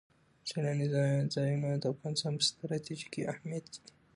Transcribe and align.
سیلاني 0.49 0.87
ځایونه 1.35 1.69
د 1.81 1.85
افغانستان 1.93 2.33
په 2.37 2.43
ستراتیژیک 2.49 3.13
اهمیت 3.31 3.65
کې 3.73 3.79
دي. 3.85 3.93